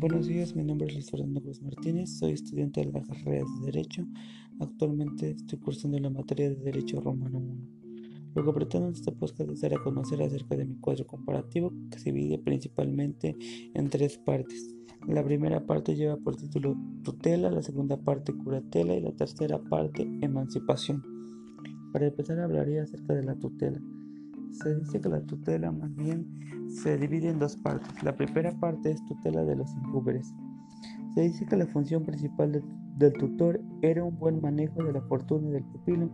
Buenos 0.00 0.28
días, 0.28 0.54
mi 0.54 0.62
nombre 0.62 0.86
es 0.86 0.94
Luis 0.94 1.10
Fernando 1.10 1.40
Cruz 1.40 1.60
Martínez, 1.60 2.18
soy 2.20 2.30
estudiante 2.30 2.80
de 2.80 2.92
la 2.92 3.02
carrera 3.02 3.44
de 3.44 3.66
Derecho. 3.66 4.06
Actualmente 4.60 5.32
estoy 5.32 5.58
cursando 5.58 5.98
la 5.98 6.08
materia 6.08 6.48
de 6.50 6.54
Derecho 6.54 7.00
Romano 7.00 7.40
1. 7.40 8.32
Lo 8.36 8.44
que 8.44 8.52
pretendo 8.52 8.86
en 8.86 8.94
este 8.94 9.10
podcast 9.10 9.50
es 9.50 9.78
conocer 9.80 10.22
acerca 10.22 10.54
de 10.54 10.66
mi 10.66 10.76
cuadro 10.76 11.04
comparativo, 11.04 11.72
que 11.90 11.98
se 11.98 12.12
divide 12.12 12.38
principalmente 12.38 13.36
en 13.74 13.90
tres 13.90 14.18
partes. 14.18 14.72
La 15.08 15.24
primera 15.24 15.66
parte 15.66 15.96
lleva 15.96 16.16
por 16.16 16.36
título 16.36 16.76
tutela, 17.02 17.50
la 17.50 17.62
segunda 17.62 17.96
parte 17.96 18.32
curatela 18.32 18.94
y 18.94 19.00
la 19.00 19.16
tercera 19.16 19.58
parte 19.58 20.08
emancipación. 20.20 21.02
Para 21.92 22.06
empezar 22.06 22.38
hablaría 22.38 22.84
acerca 22.84 23.14
de 23.14 23.24
la 23.24 23.34
tutela. 23.34 23.82
Se 24.52 24.74
dice 24.74 25.00
que 25.00 25.08
la 25.08 25.20
tutela 25.22 25.70
más 25.70 25.94
bien 25.94 26.26
se 26.68 26.96
divide 26.96 27.28
en 27.28 27.38
dos 27.38 27.56
partes. 27.56 28.02
La 28.02 28.16
primera 28.16 28.52
parte 28.58 28.90
es 28.90 29.04
tutela 29.06 29.44
de 29.44 29.56
los 29.56 29.72
impúberes. 29.74 30.32
Se 31.14 31.22
dice 31.22 31.46
que 31.46 31.56
la 31.56 31.66
función 31.66 32.04
principal 32.04 32.62
del 32.96 33.12
tutor 33.14 33.60
era 33.82 34.04
un 34.04 34.18
buen 34.18 34.40
manejo 34.40 34.82
de 34.82 34.92
la 34.92 35.00
fortuna 35.02 35.50
del 35.50 35.64
pupilo 35.64 36.10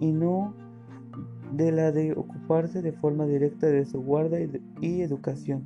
y 0.00 0.12
no 0.12 0.54
de 1.52 1.72
la 1.72 1.92
de 1.92 2.12
ocuparse 2.12 2.82
de 2.82 2.92
forma 2.92 3.26
directa 3.26 3.66
de 3.66 3.84
su 3.84 4.00
guarda 4.00 4.38
y 4.80 5.00
educación. 5.00 5.64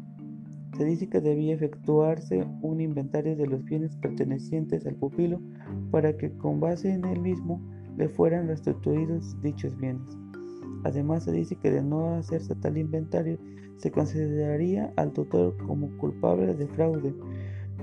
Se 0.76 0.84
dice 0.84 1.08
que 1.08 1.20
debía 1.20 1.54
efectuarse 1.54 2.44
un 2.62 2.80
inventario 2.80 3.36
de 3.36 3.46
los 3.46 3.64
bienes 3.64 3.94
pertenecientes 3.96 4.84
al 4.86 4.96
pupilo 4.96 5.40
para 5.90 6.16
que 6.16 6.32
con 6.36 6.58
base 6.58 6.90
en 6.90 7.04
el 7.04 7.20
mismo 7.20 7.60
le 7.96 8.08
fueran 8.08 8.48
restituidos 8.48 9.40
dichos 9.40 9.76
bienes. 9.76 10.23
Además 10.84 11.24
se 11.24 11.32
dice 11.32 11.56
que 11.56 11.70
de 11.70 11.82
no 11.82 12.14
hacerse 12.14 12.54
tal 12.54 12.76
inventario 12.76 13.38
se 13.76 13.90
consideraría 13.90 14.92
al 14.96 15.12
tutor 15.12 15.56
como 15.66 15.88
culpable 15.96 16.54
de 16.54 16.68
fraude. 16.68 17.14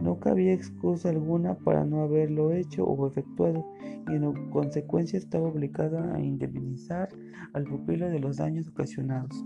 No 0.02 0.20
cabía 0.20 0.54
excusa 0.54 1.10
alguna 1.10 1.56
para 1.56 1.84
no 1.86 2.02
haberlo 2.02 2.52
hecho 2.52 2.86
o 2.86 3.08
efectuado 3.08 3.66
y 4.08 4.16
en 4.16 4.50
consecuencia 4.50 5.18
estaba 5.18 5.48
obligada 5.48 6.16
a 6.16 6.20
indemnizar 6.20 7.10
al 7.54 7.66
pupilo 7.66 8.08
de 8.08 8.20
los 8.20 8.38
daños 8.38 8.68
ocasionados. 8.68 9.46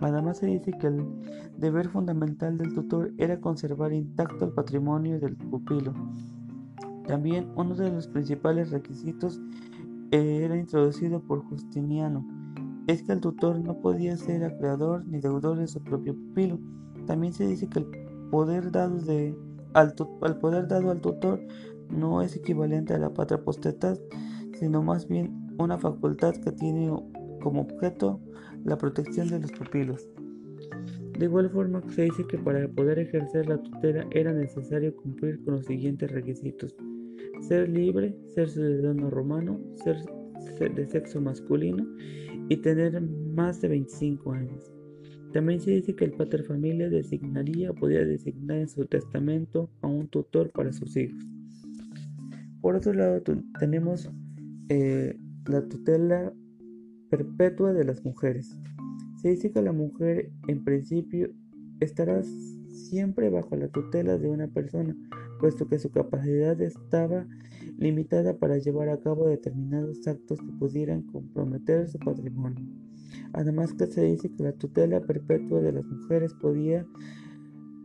Además 0.00 0.38
se 0.38 0.46
dice 0.46 0.72
que 0.72 0.88
el 0.88 1.04
deber 1.56 1.88
fundamental 1.88 2.58
del 2.58 2.74
tutor 2.74 3.12
era 3.18 3.40
conservar 3.40 3.92
intacto 3.92 4.46
el 4.46 4.52
patrimonio 4.52 5.20
del 5.20 5.36
pupilo. 5.36 5.94
También 7.06 7.48
uno 7.56 7.74
de 7.74 7.90
los 7.90 8.08
principales 8.08 8.70
requisitos 8.70 9.40
era 10.10 10.56
introducido 10.56 11.20
por 11.20 11.44
Justiniano, 11.44 12.26
es 12.86 13.02
que 13.02 13.12
el 13.12 13.20
tutor 13.20 13.58
no 13.60 13.80
podía 13.80 14.16
ser 14.16 14.44
acreedor 14.44 15.06
ni 15.06 15.20
deudor 15.20 15.58
de 15.58 15.66
su 15.66 15.82
propio 15.82 16.14
pupilo. 16.14 16.58
También 17.06 17.32
se 17.32 17.46
dice 17.46 17.68
que 17.68 17.80
el 17.80 17.86
poder 18.30 18.70
dado, 18.70 18.98
al 19.72 19.94
tutor 21.00 21.40
no 21.90 22.22
es 22.22 22.36
equivalente 22.36 22.94
a 22.94 22.98
la 22.98 23.12
patria 23.12 23.42
potestad, 23.42 23.98
sino 24.58 24.82
más 24.82 25.08
bien 25.08 25.32
una 25.58 25.78
facultad 25.78 26.34
que 26.34 26.52
tiene 26.52 26.90
como 27.42 27.62
objeto 27.62 28.20
la 28.64 28.76
protección 28.76 29.28
de 29.28 29.40
los 29.40 29.52
pupilos. 29.52 30.08
De 31.18 31.26
igual 31.26 31.48
forma, 31.50 31.82
se 31.90 32.02
dice 32.02 32.26
que 32.26 32.38
para 32.38 32.66
poder 32.68 32.98
ejercer 32.98 33.48
la 33.48 33.62
tutela 33.62 34.06
era 34.10 34.32
necesario 34.32 34.96
cumplir 34.96 35.42
con 35.44 35.54
los 35.54 35.66
siguientes 35.66 36.10
requisitos: 36.10 36.74
ser 37.40 37.68
libre, 37.68 38.16
ser 38.34 38.48
ciudadano 38.48 39.10
romano, 39.10 39.60
ser 39.74 39.96
de 40.58 40.86
sexo 40.86 41.20
masculino 41.20 41.86
y 42.48 42.56
tener 42.58 43.00
más 43.00 43.60
de 43.60 43.68
25 43.68 44.32
años. 44.32 44.72
También 45.32 45.60
se 45.60 45.72
dice 45.72 45.96
que 45.96 46.04
el 46.04 46.12
pater 46.12 46.44
familia 46.44 46.88
designaría 46.88 47.70
o 47.70 47.74
podía 47.74 48.04
designar 48.04 48.58
en 48.58 48.68
su 48.68 48.86
testamento 48.86 49.68
a 49.80 49.88
un 49.88 50.06
tutor 50.08 50.50
para 50.50 50.72
sus 50.72 50.96
hijos. 50.96 51.24
Por 52.60 52.76
otro 52.76 52.94
lado, 52.94 53.20
tenemos 53.58 54.10
eh, 54.68 55.18
la 55.46 55.66
tutela 55.68 56.32
perpetua 57.10 57.72
de 57.72 57.84
las 57.84 58.04
mujeres. 58.04 58.56
Se 59.20 59.30
dice 59.30 59.50
que 59.50 59.60
la 59.60 59.72
mujer 59.72 60.30
en 60.48 60.64
principio 60.64 61.30
estará 61.80 62.22
siempre 62.68 63.28
bajo 63.28 63.56
la 63.56 63.68
tutela 63.68 64.16
de 64.18 64.28
una 64.28 64.48
persona, 64.48 64.96
puesto 65.40 65.66
que 65.66 65.78
su 65.78 65.90
capacidad 65.90 66.60
estaba 66.60 67.26
limitada 67.84 68.38
para 68.38 68.56
llevar 68.56 68.88
a 68.88 68.98
cabo 68.98 69.28
determinados 69.28 70.08
actos 70.08 70.40
que 70.40 70.52
pudieran 70.58 71.02
comprometer 71.02 71.86
su 71.86 71.98
patrimonio. 71.98 72.64
Además 73.34 73.74
que 73.74 73.86
se 73.86 74.02
dice 74.02 74.32
que 74.32 74.42
la 74.42 74.52
tutela 74.52 75.00
perpetua 75.02 75.60
de 75.60 75.72
las 75.72 75.84
mujeres 75.84 76.32
podía 76.34 76.86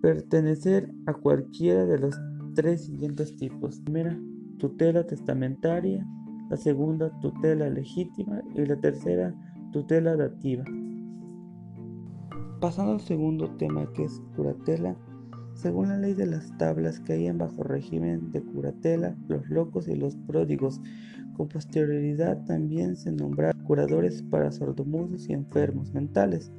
pertenecer 0.02 0.90
a 1.06 1.14
cualquiera 1.14 1.86
de 1.86 2.00
los 2.00 2.16
tres 2.56 2.86
siguientes 2.86 3.36
tipos. 3.36 3.82
Primera, 3.82 4.18
tutela 4.58 5.06
testamentaria, 5.06 6.08
la 6.50 6.56
segunda, 6.56 7.12
tutela 7.20 7.70
legítima 7.70 8.42
y 8.56 8.66
la 8.66 8.80
tercera, 8.80 9.36
tutela 9.74 10.16
dativa. 10.16 10.64
Pasando 12.62 12.94
al 12.94 13.02
segundo 13.02 13.50
tema 13.58 13.92
que 13.94 14.06
es 14.06 14.22
curatela, 14.36 14.96
según 15.62 15.90
la 15.90 15.98
ley 15.98 16.14
de 16.14 16.26
las 16.26 16.58
tablas 16.58 17.02
caían 17.02 17.38
bajo 17.38 17.64
régimen 17.64 18.32
de 18.32 18.42
curatela 18.42 19.18
los 19.28 19.50
locos 19.50 19.90
y 19.90 19.96
los 19.96 20.16
pródigos. 20.16 20.80
Con 21.36 21.50
posterioridad 21.50 22.46
también 22.46 22.96
se 22.96 23.12
nombraron 23.12 23.62
curadores 23.64 24.24
para 24.24 24.52
sordomudos 24.52 25.28
y 25.28 25.34
enfermos 25.34 25.94
mentales. 25.94 26.52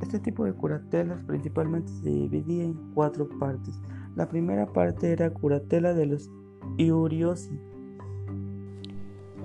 Este 0.00 0.18
tipo 0.18 0.44
de 0.44 0.54
curatelas 0.54 1.22
principalmente 1.22 1.92
se 2.02 2.10
dividía 2.10 2.64
en 2.64 2.74
cuatro 2.94 3.28
partes. 3.38 3.80
La 4.16 4.28
primera 4.28 4.66
parte 4.66 5.12
era 5.12 5.30
curatela 5.30 5.94
de 5.94 6.06
los 6.06 6.28
iuriosi. 6.78 7.56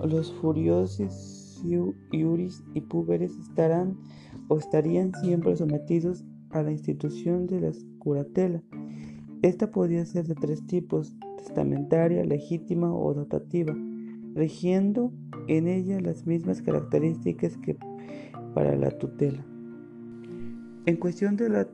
Los 0.03 0.33
furiosis, 0.33 1.63
iuris 2.11 2.63
y 2.73 2.81
púberes 2.81 3.37
estarán 3.37 3.95
o 4.47 4.57
estarían 4.57 5.13
siempre 5.21 5.55
sometidos 5.55 6.23
a 6.49 6.63
la 6.63 6.71
institución 6.71 7.45
de 7.45 7.61
la 7.61 7.71
curatela 7.99 8.63
esta 9.41 9.71
podía 9.71 10.05
ser 10.05 10.27
de 10.27 10.35
tres 10.35 10.65
tipos, 10.65 11.15
testamentaria, 11.37 12.23
legítima 12.23 12.93
o 12.93 13.13
dotativa, 13.13 13.75
rigiendo 14.35 15.11
en 15.47 15.67
ella 15.67 15.99
las 15.99 16.25
mismas 16.25 16.61
características 16.61 17.57
que 17.57 17.77
para 18.53 18.75
la 18.75 18.91
tutela. 18.91 19.45
En 20.85 20.95
cuestión 20.97 21.35
de 21.35 21.49
la 21.49 21.67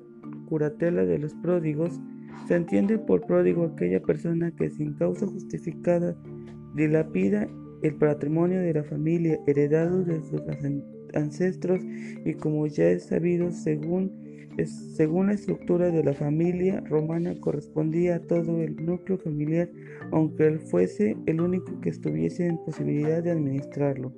curatela 0.48 1.06
de 1.06 1.20
los 1.20 1.34
pródigos, 1.36 2.00
se 2.48 2.56
entiende 2.56 2.98
por 2.98 3.26
pródigo 3.26 3.66
aquella 3.66 4.02
persona 4.02 4.52
que 4.52 4.70
sin 4.70 4.94
causa 4.94 5.26
justificada 5.26 6.16
dilapida 6.76 7.48
el 7.84 7.96
patrimonio 7.96 8.62
de 8.62 8.74
la 8.74 8.84
familia 8.84 9.40
heredado 9.46 10.04
de 10.04 10.22
sus 10.22 10.42
ancestros 11.14 11.82
y 12.26 12.34
como 12.34 12.66
ya 12.68 12.90
es 12.90 13.06
sabido 13.06 13.52
según 13.52 14.23
según 14.66 15.28
la 15.28 15.34
estructura 15.34 15.90
de 15.90 16.04
la 16.04 16.14
familia 16.14 16.82
romana 16.82 17.40
correspondía 17.40 18.16
a 18.16 18.20
todo 18.20 18.62
el 18.62 18.76
núcleo 18.86 19.18
familiar, 19.18 19.70
aunque 20.12 20.48
él 20.48 20.60
fuese 20.60 21.18
el 21.26 21.42
único 21.42 21.80
que 21.82 21.90
estuviese 21.90 22.48
en 22.48 22.58
posibilidad 22.60 23.24
de 23.24 23.32
administrarlo. 23.32 24.14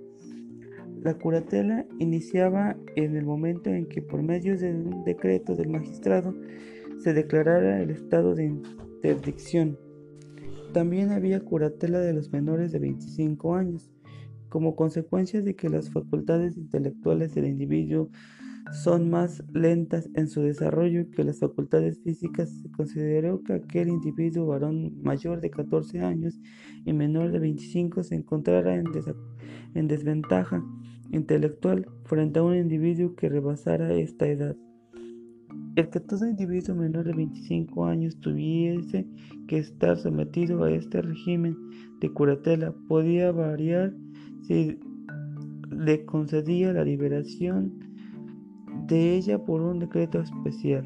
La 1.02 1.14
curatela 1.14 1.86
iniciaba 2.00 2.76
en 2.96 3.16
el 3.16 3.26
momento 3.26 3.70
en 3.70 3.86
que 3.86 4.02
por 4.02 4.24
medio 4.24 4.58
de 4.58 4.72
un 4.72 5.04
decreto 5.04 5.56
del 5.56 5.70
magistrado 5.70 6.36
se 6.98 7.14
declarara 7.14 7.82
el 7.82 7.92
estado 7.92 8.34
de 8.34 8.46
interdicción. 8.46 9.78
También 10.74 11.12
había 11.12 11.40
curatela 11.40 12.00
de 12.00 12.14
los 12.14 12.32
menores 12.32 12.72
de 12.72 12.80
25 12.80 13.56
años, 13.56 13.92
como 14.50 14.76
consecuencia 14.76 15.42
de 15.42 15.56
que 15.56 15.70
las 15.70 15.92
facultades 15.92 16.58
intelectuales 16.58 17.36
del 17.36 17.46
individuo 17.46 18.10
son 18.72 19.10
más 19.10 19.44
lentas 19.54 20.10
en 20.16 20.28
su 20.28 20.42
desarrollo 20.42 21.10
que 21.12 21.24
las 21.24 21.40
facultades 21.40 22.00
físicas, 22.04 22.50
se 22.50 22.72
consideró 22.72 23.42
que 23.44 23.54
aquel 23.54 23.90
individuo 23.90 24.48
varón 24.48 25.02
mayor 25.02 25.42
de 25.42 25.52
14 25.52 26.00
años 26.02 26.40
y 26.84 26.94
menor 26.94 27.32
de 27.32 27.40
25 27.40 28.04
se 28.04 28.16
encontrara 28.16 28.76
en, 28.76 28.86
en 29.76 29.88
desventaja 29.88 30.64
intelectual 31.12 31.88
frente 32.04 32.40
a 32.40 32.44
un 32.44 32.56
individuo 32.56 33.16
que 33.16 33.30
rebasara 33.30 33.94
esta 33.94 34.28
edad. 34.28 34.56
El 35.76 35.90
que 35.90 36.00
todo 36.00 36.28
individuo 36.28 36.76
menor 36.76 37.06
de 37.06 37.14
25 37.14 37.86
años 37.86 38.18
tuviese 38.20 39.06
que 39.48 39.58
estar 39.58 39.98
sometido 39.98 40.64
a 40.64 40.72
este 40.72 41.02
régimen 41.02 41.58
de 42.00 42.10
curatela 42.12 42.74
podía 42.88 43.32
variar 43.32 43.94
si 44.44 44.80
le 45.70 46.06
concedía 46.06 46.72
la 46.72 46.86
liberación 46.86 47.95
de 48.88 49.16
ella 49.16 49.44
por 49.44 49.62
un 49.62 49.80
decreto 49.80 50.20
especial. 50.20 50.86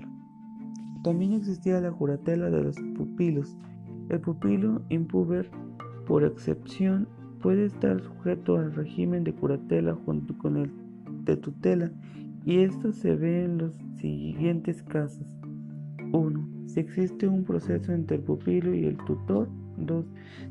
También 1.04 1.34
existía 1.34 1.80
la 1.80 1.92
curatela 1.92 2.50
de 2.50 2.64
los 2.64 2.76
pupilos. 2.98 3.58
El 4.10 4.20
pupilo 4.22 4.82
impuber, 4.90 5.50
por 6.06 6.24
excepción, 6.24 7.08
puede 7.42 7.66
estar 7.66 8.02
sujeto 8.02 8.58
al 8.58 8.74
régimen 8.74 9.24
de 9.24 9.34
curatela 9.34 9.96
junto 10.06 10.38
con 10.38 10.58
el 10.58 10.72
de 11.24 11.38
tutela, 11.38 11.92
y 12.46 12.60
esto 12.60 12.92
se 12.92 13.16
ve 13.16 13.44
en 13.44 13.58
los 13.60 13.72
siguientes 13.98 14.82
casos. 14.84 15.26
1. 16.12 16.48
Si 16.66 16.80
existe 16.80 17.28
un 17.28 17.44
proceso 17.44 17.92
entre 17.92 18.18
el 18.18 18.24
pupilo 18.24 18.74
y 18.74 18.86
el 18.86 18.98
tutor. 19.06 19.50
2. 19.78 20.06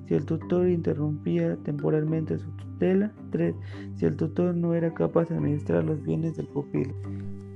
Si 0.06 0.14
el 0.14 0.24
tutor 0.24 0.68
interrumpía 0.68 1.56
temporalmente 1.56 2.38
su 2.38 2.50
tutela. 2.52 3.12
3. 3.30 3.54
Si 3.96 4.06
el 4.06 4.16
tutor 4.16 4.54
no 4.54 4.74
era 4.74 4.92
capaz 4.94 5.28
de 5.28 5.36
administrar 5.36 5.84
los 5.84 6.02
bienes 6.02 6.36
del 6.36 6.46
pupilo. 6.46 6.94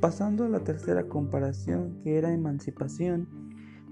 Pasando 0.02 0.46
a 0.46 0.49
la 0.49 0.64
tercera 0.64 1.04
comparación, 1.04 2.00
que 2.02 2.19
era 2.19 2.34
emancipación, 2.34 3.28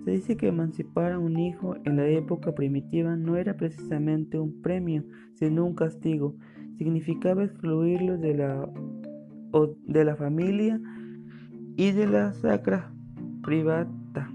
se 0.05 0.11
dice 0.11 0.37
que 0.37 0.49
emancipar 0.49 1.13
a 1.13 1.21
un 1.21 1.39
hijo 1.39 1.77
en 1.85 1.99
la 1.99 2.09
época 2.09 2.53
primitiva 2.53 3.15
no 3.15 3.37
era 3.37 3.57
precisamente 3.57 4.37
un 4.37 4.61
premio, 4.61 5.05
sino 5.35 5.65
un 5.65 5.77
castigo. 5.77 6.35
Significaba 6.79 7.45
excluirlo 7.45 8.19
de 8.19 8.35
la, 8.35 8.69
de 9.87 10.05
la 10.05 10.17
familia 10.17 10.81
y 11.77 11.93
de 11.93 12.09
la 12.09 12.33
sacra 12.33 12.93
privata, 13.45 14.33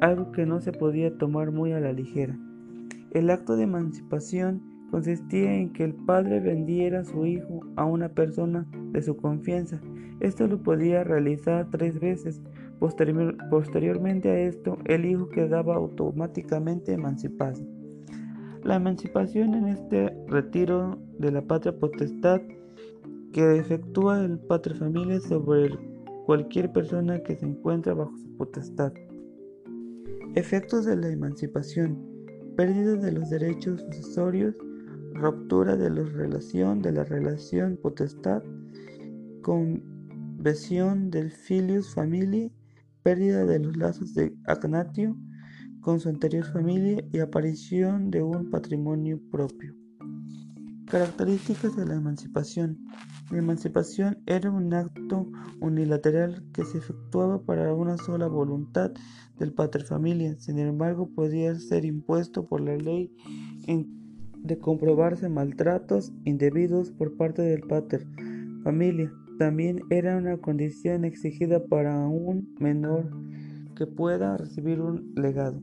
algo 0.00 0.32
que 0.32 0.46
no 0.46 0.62
se 0.62 0.72
podía 0.72 1.18
tomar 1.18 1.50
muy 1.52 1.72
a 1.72 1.80
la 1.80 1.92
ligera. 1.92 2.34
El 3.10 3.28
acto 3.28 3.56
de 3.56 3.64
emancipación 3.64 4.62
consistía 4.90 5.54
en 5.54 5.72
que 5.72 5.84
el 5.84 5.94
padre 5.94 6.40
vendiera 6.40 7.04
su 7.04 7.26
hijo 7.26 7.60
a 7.76 7.84
una 7.84 8.08
persona 8.08 8.66
de 8.92 9.02
su 9.02 9.16
confianza. 9.16 9.80
Esto 10.20 10.46
lo 10.46 10.62
podía 10.62 11.04
realizar 11.04 11.68
tres 11.70 11.98
veces 11.98 12.42
posteriormente 13.50 14.30
a 14.30 14.40
esto, 14.40 14.78
el 14.86 15.04
hijo 15.04 15.28
quedaba 15.28 15.76
automáticamente 15.76 16.92
emancipado. 16.92 17.60
La 18.64 18.76
emancipación 18.76 19.54
en 19.54 19.68
este 19.68 20.14
retiro 20.28 20.98
de 21.18 21.30
la 21.30 21.42
patria 21.42 21.78
potestad 21.78 22.40
que 23.32 23.58
efectúa 23.58 24.24
el 24.24 24.38
padre 24.38 24.74
familia 24.74 25.20
sobre 25.20 25.70
cualquier 26.26 26.72
persona 26.72 27.22
que 27.22 27.36
se 27.36 27.46
encuentra 27.46 27.94
bajo 27.94 28.16
su 28.16 28.36
potestad. 28.36 28.92
Efectos 30.34 30.84
de 30.84 30.96
la 30.96 31.08
emancipación: 31.08 31.98
pérdida 32.56 32.96
de 32.96 33.12
los 33.12 33.30
derechos 33.30 33.80
sucesorios, 33.80 34.54
ruptura 35.14 35.76
de 35.76 35.90
la 35.90 36.02
relación 36.02 36.82
de 36.82 36.92
la 36.92 37.04
relación 37.04 37.78
potestad, 37.82 38.42
conversión 39.42 41.10
del 41.10 41.30
filius 41.30 41.94
familiae 41.94 42.52
pérdida 43.02 43.44
de 43.46 43.58
los 43.58 43.76
lazos 43.76 44.14
de 44.14 44.34
Agnatio 44.46 45.16
con 45.80 46.00
su 46.00 46.08
anterior 46.08 46.44
familia 46.44 47.02
y 47.12 47.18
aparición 47.20 48.10
de 48.10 48.22
un 48.22 48.50
patrimonio 48.50 49.20
propio. 49.30 49.74
Características 50.86 51.76
de 51.76 51.86
la 51.86 51.94
emancipación. 51.94 52.78
La 53.30 53.38
emancipación 53.38 54.18
era 54.26 54.50
un 54.50 54.74
acto 54.74 55.30
unilateral 55.60 56.44
que 56.52 56.64
se 56.64 56.78
efectuaba 56.78 57.40
para 57.42 57.72
una 57.72 57.96
sola 57.96 58.26
voluntad 58.26 58.90
del 59.38 59.54
familia. 59.86 60.36
sin 60.38 60.58
embargo 60.58 61.08
podía 61.14 61.54
ser 61.58 61.84
impuesto 61.84 62.44
por 62.44 62.60
la 62.60 62.76
ley 62.76 63.14
de 64.42 64.58
comprobarse 64.58 65.28
maltratos 65.28 66.12
indebidos 66.24 66.90
por 66.90 67.16
parte 67.16 67.42
del 67.42 67.62
pater 67.62 68.06
familia 68.62 69.12
también 69.38 69.80
era 69.88 70.18
una 70.18 70.36
condición 70.36 71.06
exigida 71.06 71.64
para 71.64 72.06
un 72.06 72.54
menor 72.58 73.10
que 73.74 73.86
pueda 73.86 74.36
recibir 74.36 74.82
un 74.82 75.14
legado. 75.16 75.62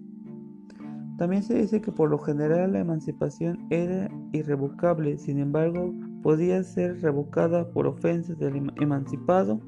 También 1.19 1.43
se 1.43 1.53
dice 1.59 1.79
que 1.79 1.91
por 1.91 2.09
lo 2.09 2.17
general 2.17 2.73
la 2.73 2.79
emancipación 2.79 3.67
era 3.69 4.09
irrevocable, 4.31 5.19
sin 5.19 5.37
embargo 5.37 5.93
podía 6.23 6.63
ser 6.63 7.01
revocada 7.01 7.69
por 7.69 7.85
ofensas 7.85 8.39
del 8.39 8.55
em-, 8.55 8.71
emancipado 8.81 9.61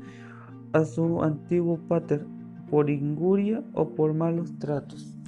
a 0.73 0.85
su 0.85 1.21
antiguo 1.21 1.77
pater, 1.87 2.25
por 2.71 2.89
injuria 2.89 3.63
o 3.73 3.89
por 3.93 4.15
malos 4.15 4.57
tratos. 4.57 5.18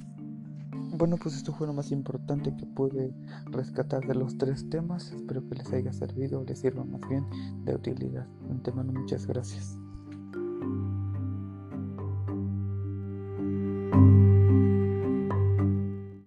Bueno, 0.74 1.16
pues 1.16 1.36
esto 1.36 1.52
fue 1.52 1.66
lo 1.66 1.72
más 1.72 1.90
importante 1.90 2.54
que 2.56 2.66
pude 2.66 3.14
rescatar 3.46 4.06
de 4.06 4.14
los 4.14 4.38
tres 4.38 4.68
temas. 4.70 5.12
Espero 5.12 5.46
que 5.48 5.56
les 5.56 5.72
haya 5.72 5.92
servido, 5.92 6.44
les 6.44 6.60
sirva 6.60 6.84
más 6.84 7.00
bien 7.08 7.26
de 7.64 7.74
utilidad. 7.74 8.26
Antemano, 8.50 8.92
muchas 8.92 9.26
gracias. 9.26 9.76